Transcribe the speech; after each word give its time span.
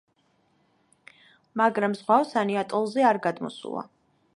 მაგრამ 1.61 1.99
ზღვაოსანი 2.01 2.61
ატოლზე 2.65 3.09
არ 3.13 3.25
გადმოსულა. 3.29 3.91